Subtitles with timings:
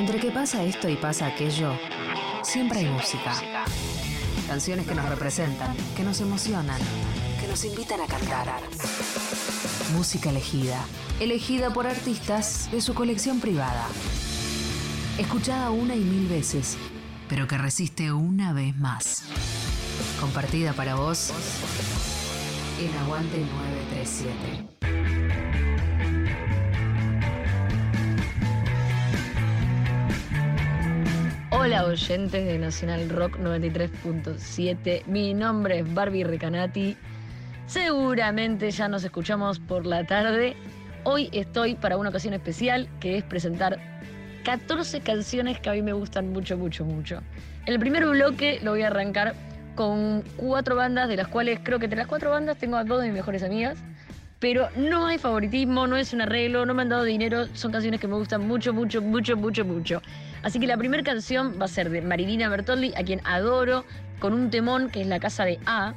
[0.00, 1.74] Entre que pasa esto y pasa aquello,
[2.42, 3.34] siempre hay música.
[4.48, 6.80] Canciones que nos representan, que nos emocionan,
[7.38, 8.60] que nos invitan a cantar.
[9.94, 10.82] Música elegida,
[11.20, 13.86] elegida por artistas de su colección privada.
[15.18, 16.78] Escuchada una y mil veces,
[17.28, 19.24] pero que resiste una vez más.
[20.18, 21.30] Compartida para vos
[22.80, 24.79] en Aguante 937.
[31.70, 36.96] Hola oyentes de Nacional Rock 93.7, mi nombre es Barbie Recanati,
[37.68, 40.56] seguramente ya nos escuchamos por la tarde,
[41.04, 43.78] hoy estoy para una ocasión especial que es presentar
[44.42, 47.22] 14 canciones que a mí me gustan mucho, mucho, mucho.
[47.66, 49.36] El primer bloque lo voy a arrancar
[49.76, 53.00] con cuatro bandas, de las cuales creo que entre las cuatro bandas tengo a dos
[53.00, 53.78] de mis mejores amigas.
[54.40, 58.00] Pero no hay favoritismo, no es un arreglo, no me han dado dinero, son canciones
[58.00, 60.02] que me gustan mucho, mucho, mucho, mucho, mucho.
[60.42, 63.84] Así que la primera canción va a ser de Marilina Bertoldi, a quien adoro,
[64.18, 65.94] con un temón que es La Casa de A.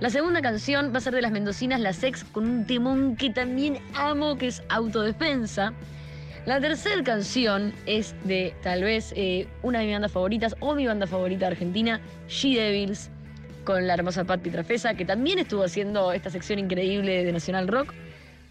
[0.00, 3.30] La segunda canción va a ser de las mendocinas La Sex, con un temón que
[3.30, 5.72] también amo, que es Autodefensa.
[6.46, 10.86] La tercera canción es de tal vez eh, una de mis bandas favoritas o mi
[10.86, 13.10] banda favorita argentina, She Devils
[13.64, 17.92] con la hermosa Pat Pietrafesa, que también estuvo haciendo esta sección increíble de Nacional Rock,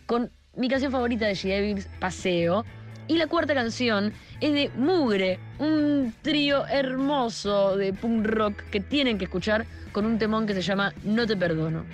[0.06, 2.66] con mi canción favorita de She Devils, Paseo.
[3.08, 9.18] Y la cuarta canción es de Mugre, un trío hermoso de punk rock que tienen
[9.18, 11.86] que escuchar con un temón que se llama No te perdono.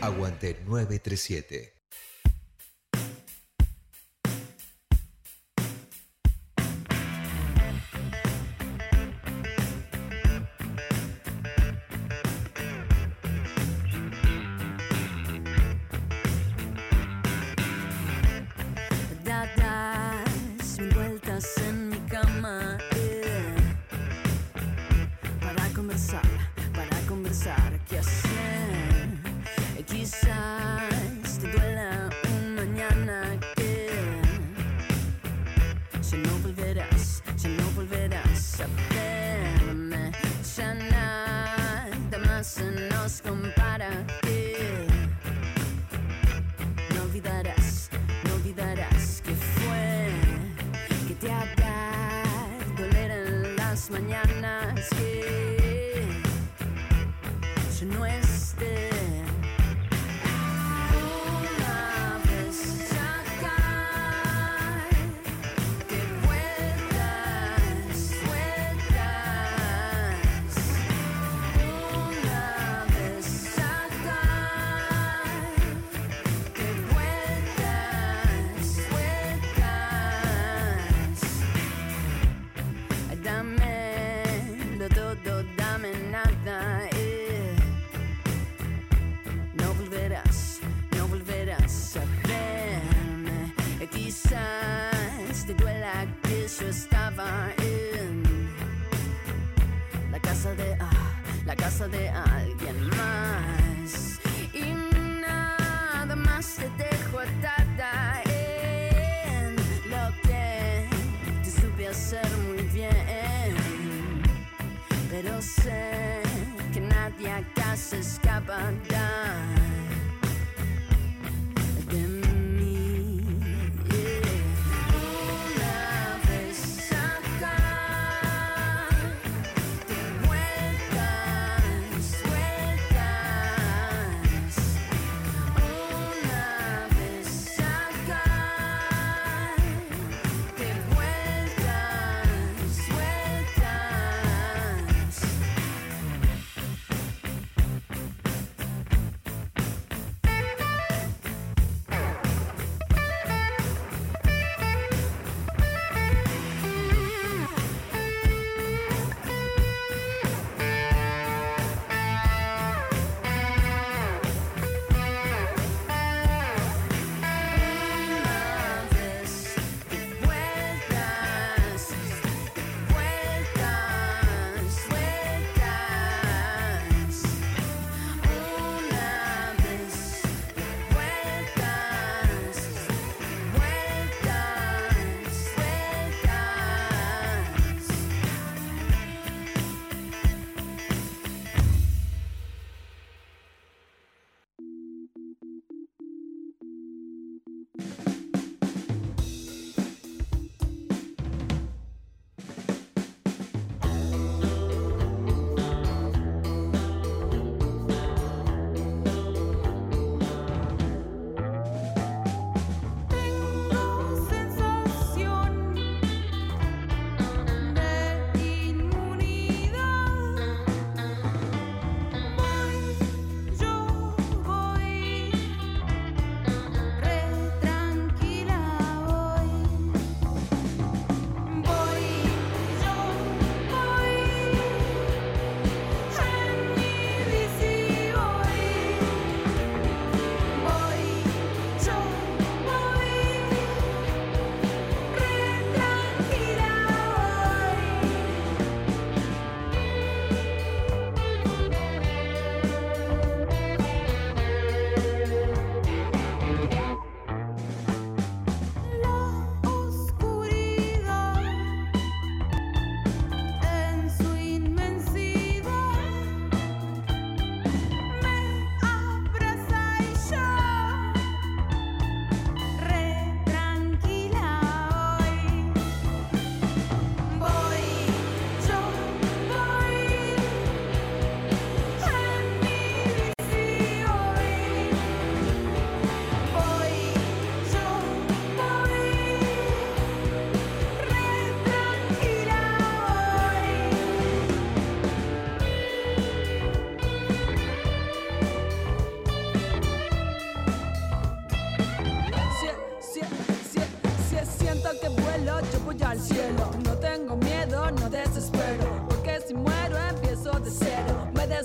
[0.00, 1.75] Aguante 937.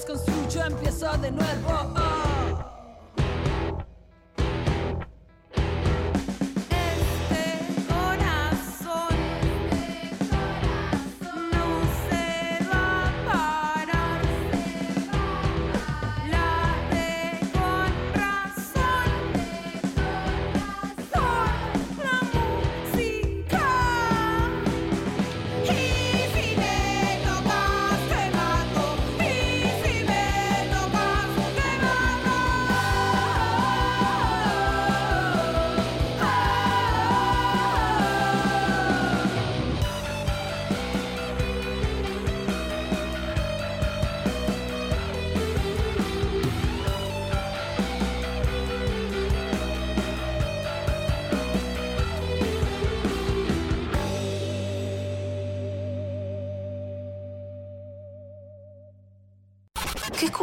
[0.01, 1.90] desconstruyo, empiezo de nuevo.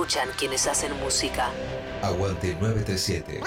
[0.08, 1.50] escuchan quienes hacen música.
[2.02, 3.40] Aguante 937.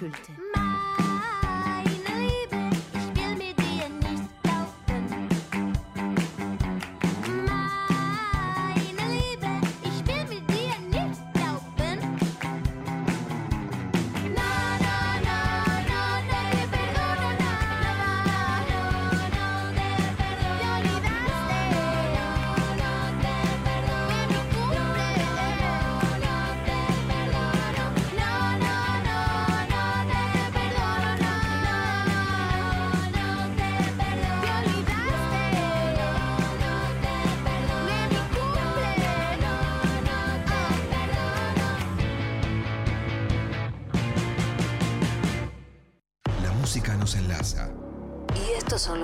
[0.00, 0.49] culte.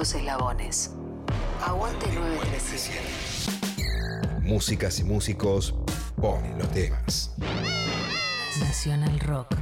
[0.07, 0.93] Los eslabones.
[1.67, 3.01] Aguante 937.
[4.43, 5.75] Músicas y músicos
[6.21, 7.35] ponen los temas.
[8.61, 9.57] Nacional Rock.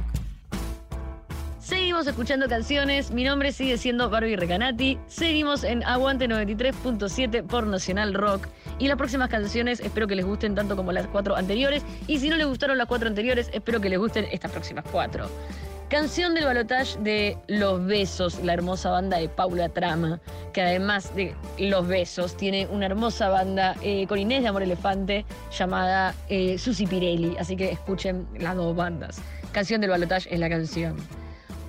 [1.59, 3.09] Seguimos escuchando canciones.
[3.09, 4.99] Mi nombre sigue siendo Barbie Recanati.
[5.07, 8.47] Seguimos en Aguante 93.7 por Nacional Rock.
[8.77, 11.81] Y las próximas canciones espero que les gusten tanto como las cuatro anteriores.
[12.05, 15.27] Y si no les gustaron las cuatro anteriores, espero que les gusten estas próximas cuatro.
[15.89, 20.19] Canción del balotage de Los Besos, la hermosa banda de Paula Trama,
[20.51, 25.25] que además de Los Besos tiene una hermosa banda eh, con Inés de Amor Elefante
[25.55, 27.37] llamada eh, Susi Pirelli.
[27.37, 29.21] Así que escuchen las dos bandas.
[29.51, 30.95] Canción del balotage es la canción.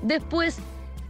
[0.01, 0.61] Después,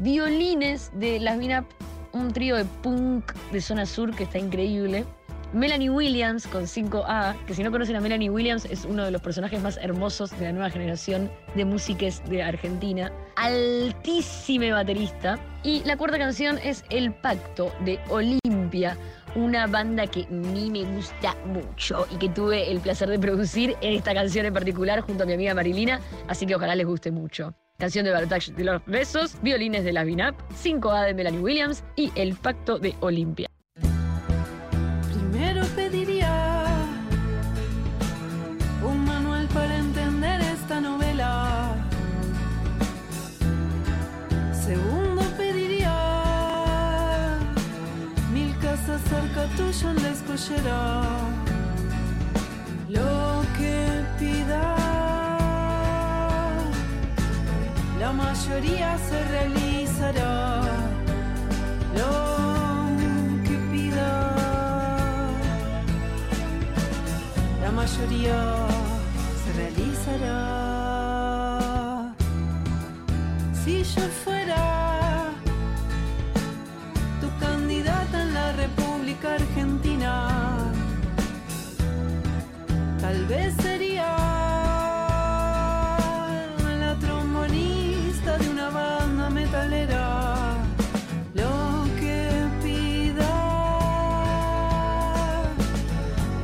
[0.00, 1.64] violines de Las Vinap,
[2.12, 5.04] un trío de punk de zona sur que está increíble.
[5.52, 9.22] Melanie Williams con 5A, que si no conocen a Melanie Williams es uno de los
[9.22, 13.12] personajes más hermosos de la nueva generación de músicas de Argentina.
[13.36, 15.38] Altísima baterista.
[15.62, 18.96] Y la cuarta canción es El Pacto de Olimpia,
[19.34, 23.94] una banda que mí me gusta mucho y que tuve el placer de producir en
[23.94, 27.54] esta canción en particular junto a mi amiga Marilina, así que ojalá les guste mucho.
[27.78, 32.10] Canción de Balotage de los Besos, violines de la Vinap, 5A de Melanie Williams y
[32.14, 33.48] El Pacto de Olimpia.
[52.88, 54.76] Lo que pida,
[57.98, 60.62] la mayoría se realizará.
[61.96, 62.12] Lo
[63.42, 64.12] que pida
[67.60, 68.38] la mayoría
[69.42, 70.36] se realizará.
[73.64, 74.02] Si yo
[83.28, 84.16] vez sería
[86.80, 90.54] la trombonista de una banda metalera.
[91.34, 92.20] Lo que
[92.62, 93.34] pida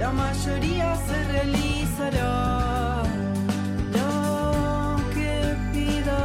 [0.01, 3.03] la mayoría se realizará.
[3.93, 6.21] Lo que pida,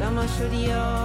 [0.00, 1.03] la mayoría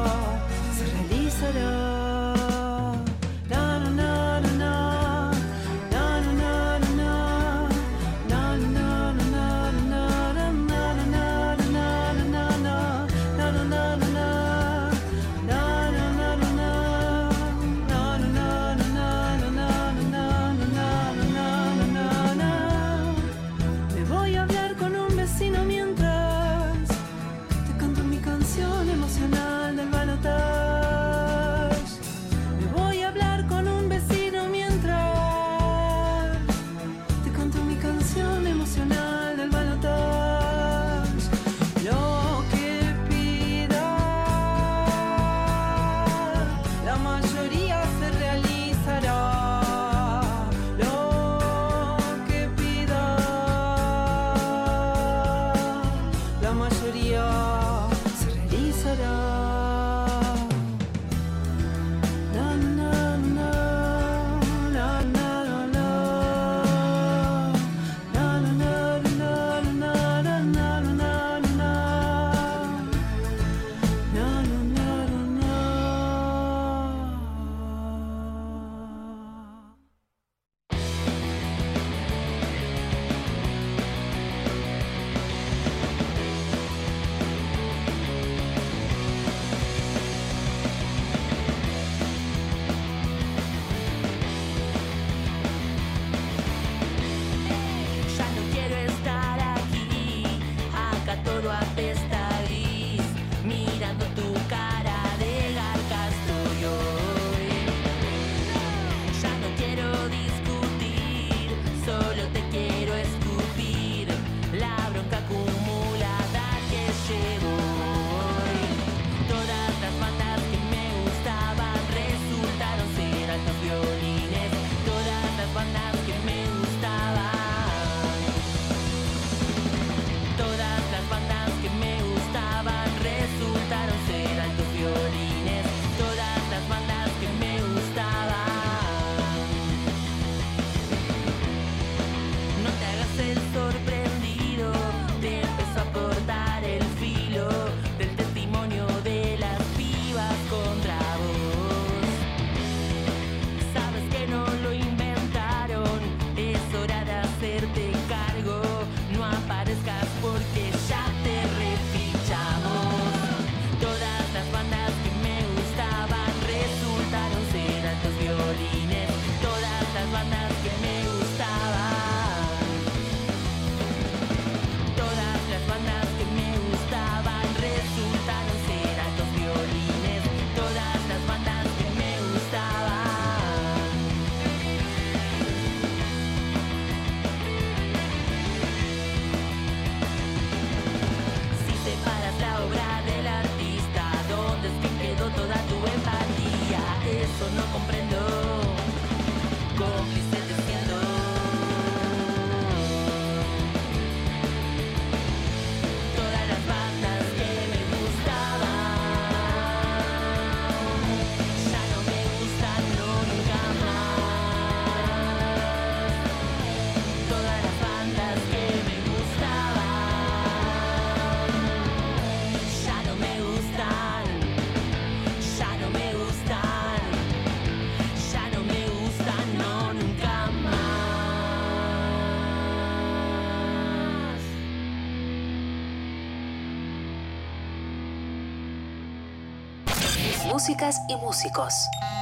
[240.60, 241.74] Músicas y músicos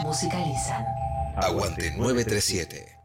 [0.04, 0.86] musicalizan.
[1.38, 2.97] Aguante 937.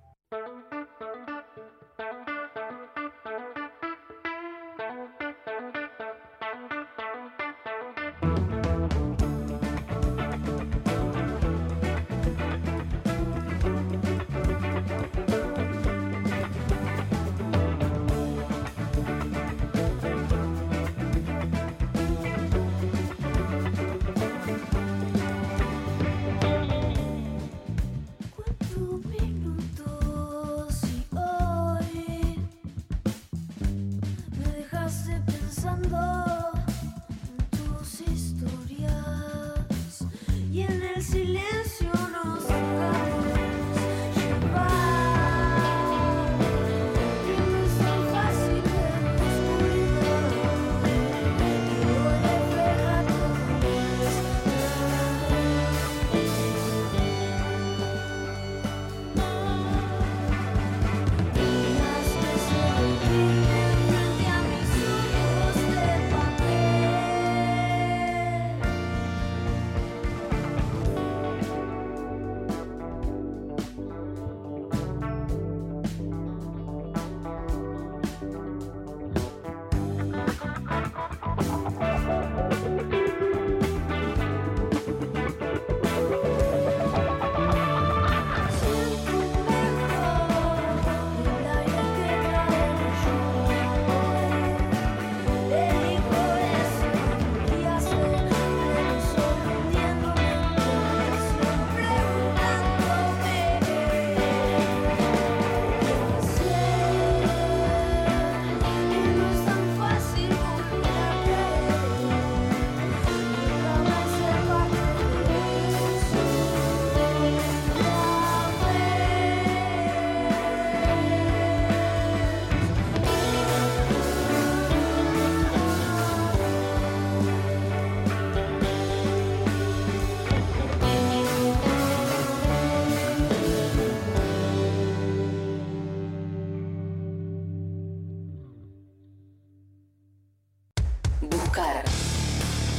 [141.53, 141.85] Buscar.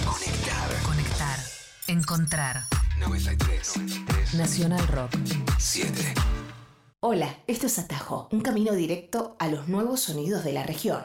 [0.04, 0.84] Conectar.
[0.84, 1.40] Conectar.
[1.86, 2.64] Encontrar.
[2.98, 4.34] 93.
[4.34, 5.12] Nacional Rock.
[5.60, 6.16] 7.
[7.00, 11.04] Hola, esto es Atajo, un camino directo a los nuevos sonidos de la región.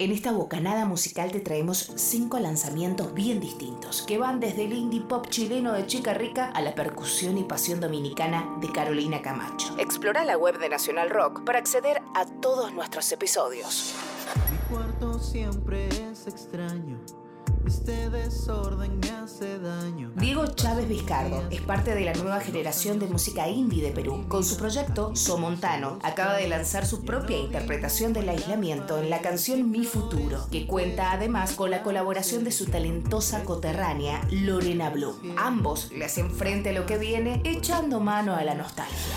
[0.00, 5.00] En esta bocanada musical te traemos cinco lanzamientos bien distintos, que van desde el indie
[5.00, 9.74] pop chileno de Chica Rica a la percusión y pasión dominicana de Carolina Camacho.
[9.76, 13.96] Explora la web de Nacional Rock para acceder a todos nuestros episodios.
[14.52, 17.00] Mi cuarto siempre es extraño.
[17.66, 18.97] Este desorden.
[20.28, 24.26] Diego Chávez Vizcardo es parte de la nueva generación de música indie de Perú.
[24.28, 29.70] Con su proyecto Somontano, acaba de lanzar su propia interpretación del aislamiento en la canción
[29.70, 35.16] Mi Futuro, que cuenta además con la colaboración de su talentosa coterránea Lorena Bloom.
[35.38, 39.16] Ambos le hacen frente a lo que viene echando mano a la nostalgia.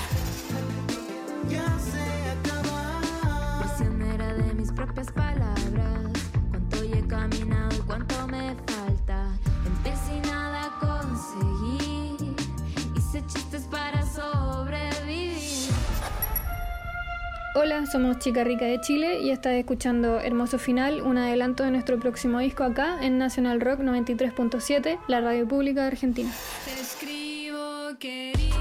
[17.53, 21.99] Hola, somos Chica Rica de Chile y estás escuchando Hermoso Final, un adelanto de nuestro
[21.99, 26.31] próximo disco acá en National Rock 93.7, la radio pública de Argentina.
[26.63, 28.60] Te escribo, querida.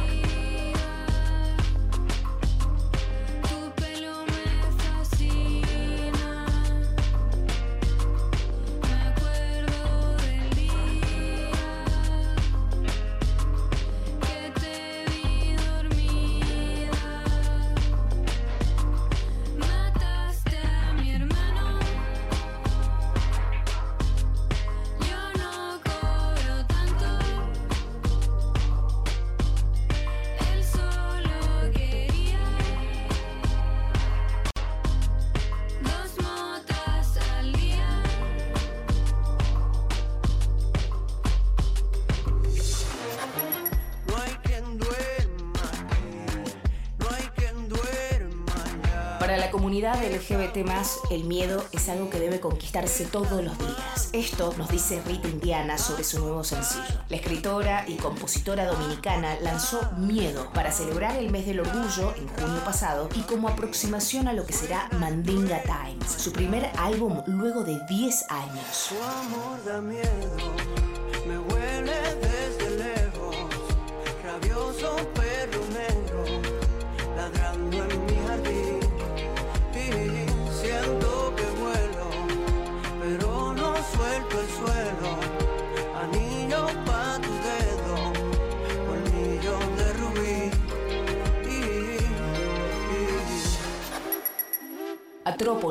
[49.92, 54.10] Comunidad LGBT, el miedo es algo que debe conquistarse todos los días.
[54.12, 57.00] Esto nos dice Rita Indiana sobre su nuevo sencillo.
[57.08, 62.64] La escritora y compositora dominicana lanzó Miedo para celebrar el mes del orgullo en junio
[62.64, 67.80] pasado y como aproximación a lo que será Mandinga Times, su primer álbum luego de
[67.88, 68.90] 10 años.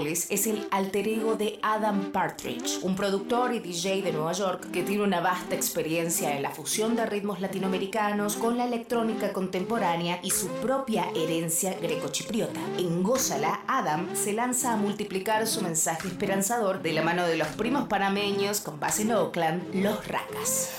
[0.07, 4.83] Es el alter ego de Adam Partridge, un productor y DJ de Nueva York que
[4.83, 10.31] tiene una vasta experiencia en la fusión de ritmos latinoamericanos con la electrónica contemporánea y
[10.31, 12.61] su propia herencia grecochipriota.
[12.77, 17.49] En Gózala, Adam se lanza a multiplicar su mensaje esperanzador de la mano de los
[17.49, 20.69] primos panameños con base en Oakland, los Racas.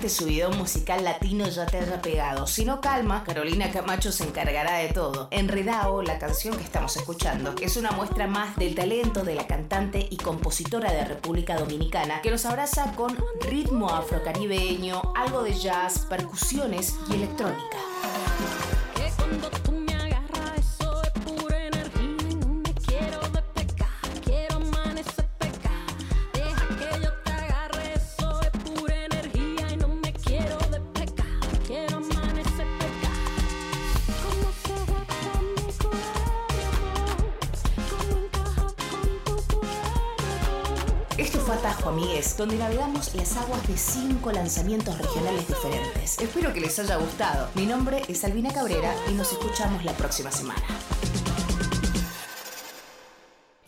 [0.00, 2.46] Este subidón musical latino ya te haya pegado.
[2.46, 5.28] Si no calma, Carolina Camacho se encargará de todo.
[5.30, 10.06] Enredao, la canción que estamos escuchando, es una muestra más del talento de la cantante
[10.08, 16.94] y compositora de República Dominicana que nos abraza con ritmo afrocaribeño, algo de jazz, percusiones
[17.10, 17.76] y electrónica.
[42.40, 46.18] Donde navegamos las aguas de cinco lanzamientos regionales diferentes.
[46.18, 47.48] Espero que les haya gustado.
[47.54, 50.62] Mi nombre es Albina Cabrera y nos escuchamos la próxima semana.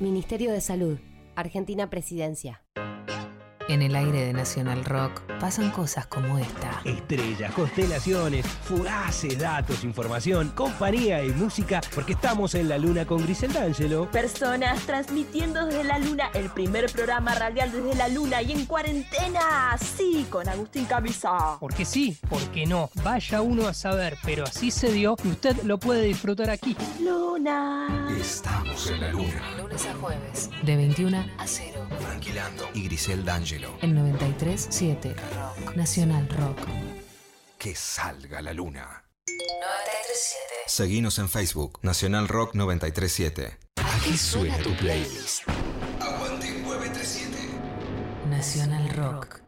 [0.00, 0.98] Ministerio de Salud,
[1.34, 2.62] Argentina Presidencia.
[3.68, 6.80] En el aire de Nacional Rock pasan cosas como esta.
[6.84, 13.52] Estrellas, constelaciones, fugaces, datos, información, compañía y música, porque estamos en la luna con Grisel
[13.52, 14.08] D'Angelo.
[14.12, 19.76] Personas transmitiendo desde la luna, el primer programa radial desde la luna y en cuarentena,
[19.78, 21.56] sí, con Agustín Camisa.
[21.58, 22.88] Porque sí, porque no.
[23.02, 26.76] Vaya uno a saber, pero así se dio y usted lo puede disfrutar aquí.
[27.00, 28.14] Luna.
[28.16, 29.42] Estamos en la luna.
[29.58, 31.80] Lunes a jueves, de 21 a 0.
[32.00, 33.24] Tranquilando y Grisel
[33.56, 33.78] D'Angelo.
[33.80, 35.14] En 93.7
[35.76, 36.60] Nacional Rock.
[37.58, 39.04] Que salga la luna.
[39.26, 40.54] 937.
[40.66, 43.58] Seguinos en Facebook, Nacional Rock 937.
[43.76, 45.48] Aquí suena tu playlist.
[46.00, 47.36] Aguante 937.
[48.28, 49.45] Nacional Rock.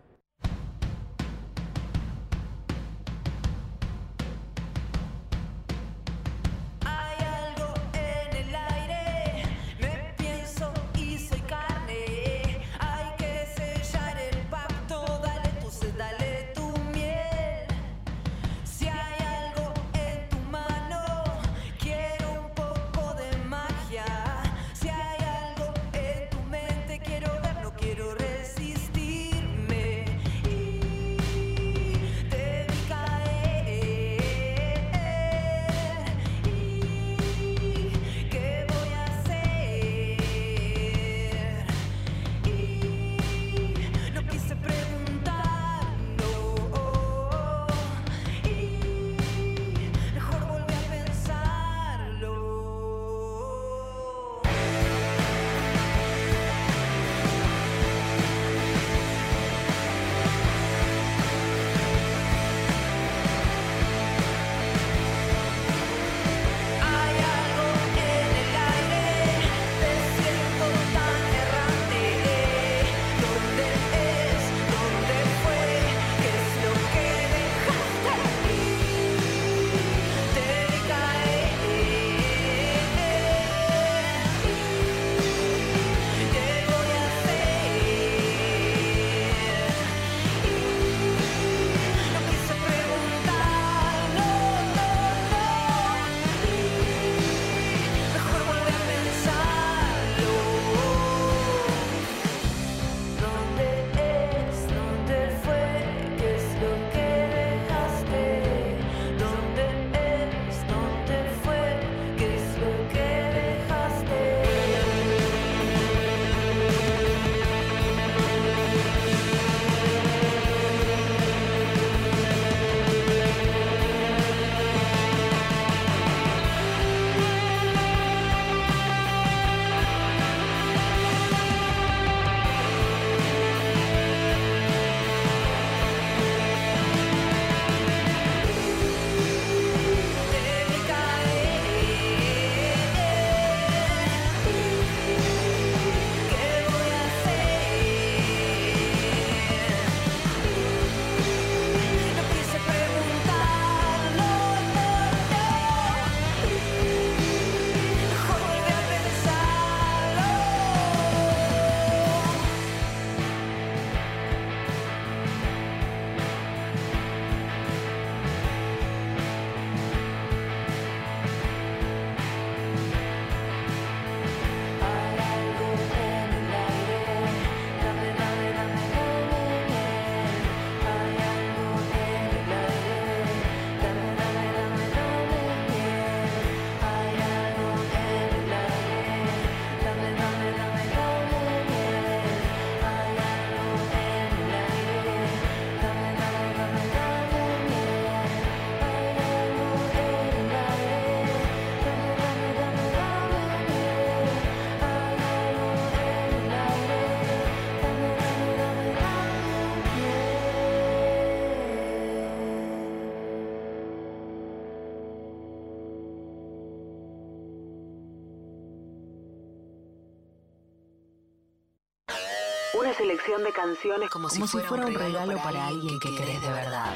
[222.88, 226.94] una selección de canciones como, si, fuera, un regalo, para alguien que querés de verdad.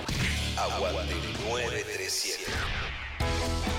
[0.57, 1.15] Aguante
[1.51, 2.45] 937.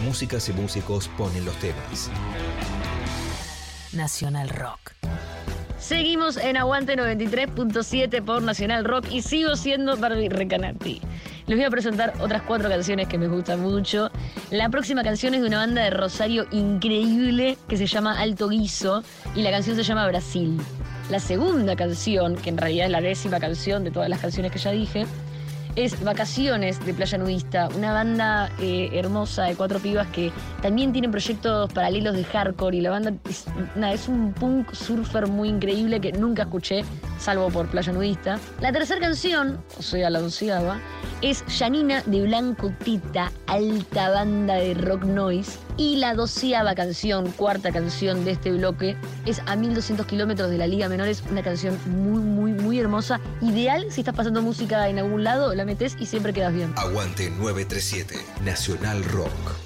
[0.03, 2.11] Músicas y músicos ponen los temas.
[3.93, 4.91] Nacional Rock.
[5.79, 11.01] Seguimos en Aguante 93.7 por Nacional Rock y sigo siendo Barbie Recanati.
[11.47, 14.11] Les voy a presentar otras cuatro canciones que me gustan mucho.
[14.51, 19.03] La próxima canción es de una banda de Rosario increíble que se llama Alto Guiso
[19.35, 20.61] y la canción se llama Brasil.
[21.09, 24.59] La segunda canción, que en realidad es la décima canción de todas las canciones que
[24.59, 25.05] ya dije,
[25.75, 31.11] es Vacaciones de Playa Nudista, una banda eh, hermosa de cuatro pibas que también tienen
[31.11, 36.43] proyectos paralelos de hardcore y la banda es, un punk surfer muy increíble que nunca
[36.43, 36.83] escuché,
[37.19, 38.39] salvo por Playa Nudista.
[38.61, 40.79] La tercera canción, o sea, la onceava,
[41.21, 45.57] es Janina de Blanco Tita, alta banda de rock noise.
[45.75, 48.95] Y la doceava canción, cuarta canción de este bloque,
[49.25, 52.42] es A 1200 kilómetros de la Liga Menores, una canción muy, muy
[52.79, 53.19] hermosa.
[53.41, 56.73] Ideal si estás pasando música en algún lado, la metes y siempre quedas bien.
[56.77, 59.62] Aguante 937, Nacional Rock.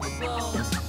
[0.00, 0.81] on the road.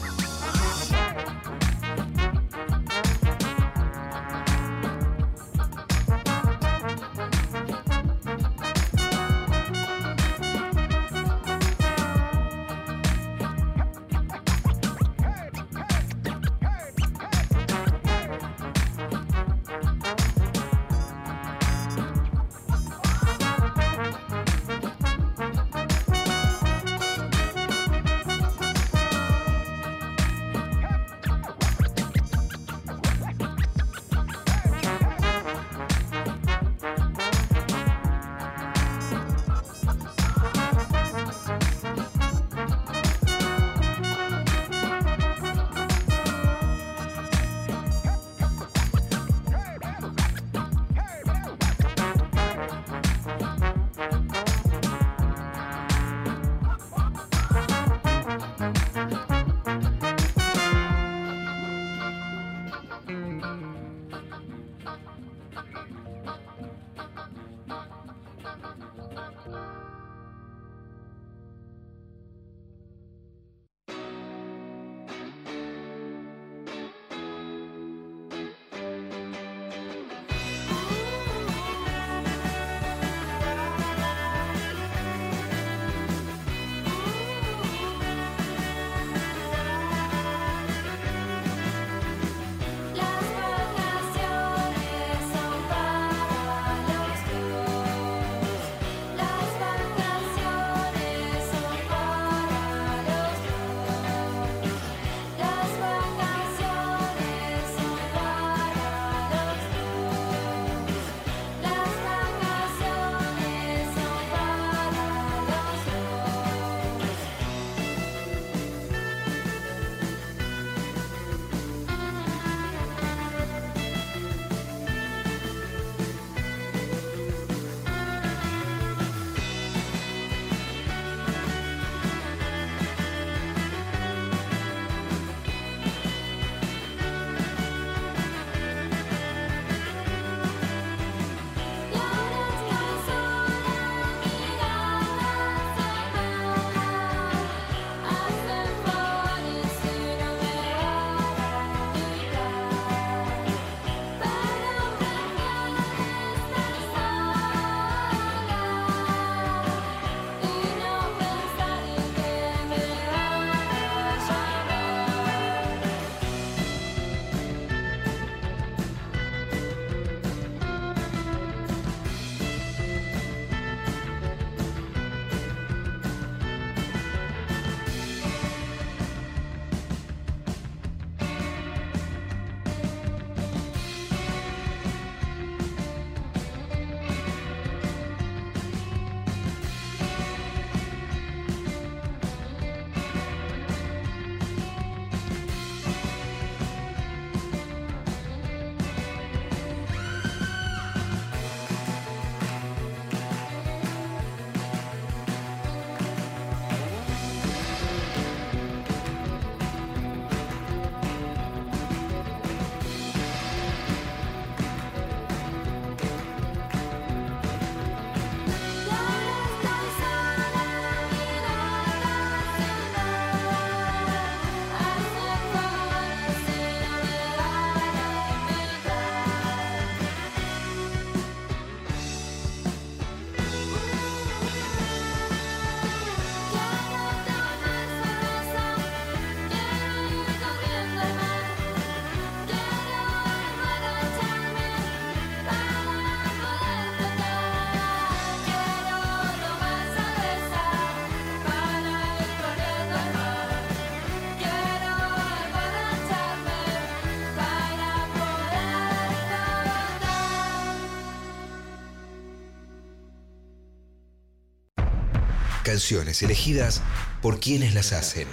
[266.21, 266.81] Elegidas
[267.21, 268.27] por quienes las hacen.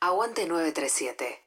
[0.00, 1.41] Aguante 937.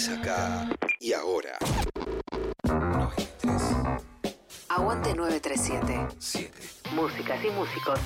[0.00, 0.66] Es acá
[0.98, 1.58] y ahora.
[4.70, 6.06] Aguante 937.
[6.18, 6.52] 7.
[6.94, 8.00] Músicas y músicos.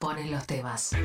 [0.00, 0.96] Ponen los temas.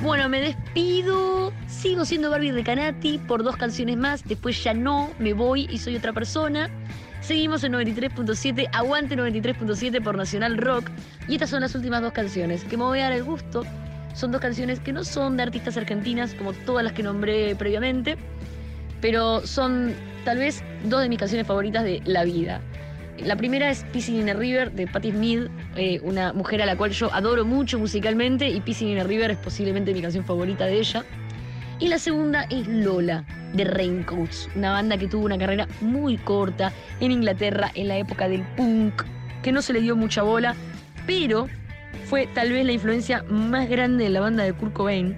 [0.00, 1.52] Bueno, me despido.
[1.66, 4.24] Sigo siendo Barbie Recanati por dos canciones más.
[4.24, 6.70] Después ya no, me voy y soy otra persona.
[7.20, 10.88] Seguimos en 93.7, aguante 93.7 por Nacional Rock.
[11.28, 13.66] Y estas son las últimas dos canciones que me voy a dar el gusto.
[14.14, 18.16] Son dos canciones que no son de artistas argentinas como todas las que nombré previamente,
[19.00, 19.94] pero son
[20.24, 22.60] tal vez dos de mis canciones favoritas de la vida.
[23.18, 26.76] La primera es Pissing in a River de Patti Smith, eh, una mujer a la
[26.76, 30.66] cual yo adoro mucho musicalmente y Pissing in a River es posiblemente mi canción favorita
[30.66, 31.04] de ella.
[31.78, 36.72] Y la segunda es Lola de Raincoats, una banda que tuvo una carrera muy corta
[37.00, 39.02] en Inglaterra en la época del punk,
[39.42, 40.54] que no se le dio mucha bola,
[41.06, 41.48] pero
[42.06, 45.16] fue tal vez la influencia más grande de la banda de Kurt Cobain.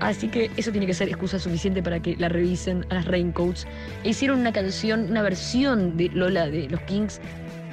[0.00, 3.66] Así que eso tiene que ser excusa suficiente para que la revisen a las Raincoats.
[4.04, 7.20] E hicieron una canción, una versión de Lola de los Kings,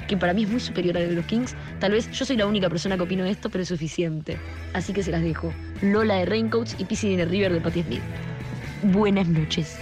[0.08, 1.54] que para mí es muy superior a la de los Kings.
[1.78, 4.38] Tal vez yo soy la única persona que opino esto, pero es suficiente.
[4.72, 5.52] Así que se las dejo.
[5.82, 8.02] Lola de Raincoats y Pissing in a River de Patti Smith.
[8.82, 9.78] Buenas noches.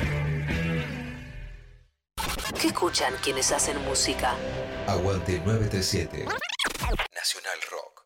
[2.60, 4.34] ¿Qué escuchan quienes hacen música?
[4.86, 6.24] Aguante 937.
[7.14, 8.03] Nacional Rock.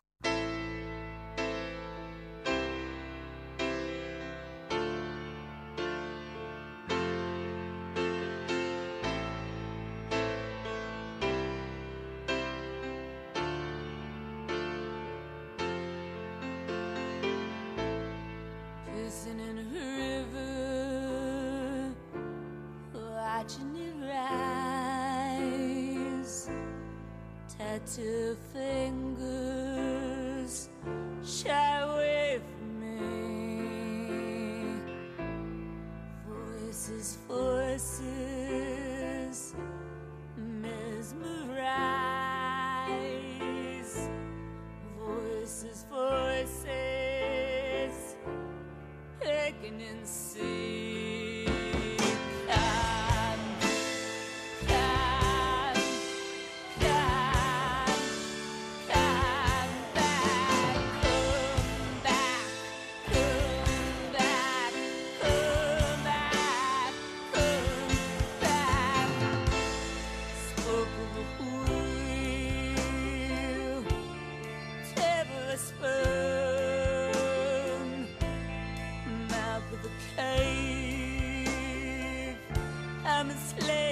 [83.18, 83.87] I'm a slave.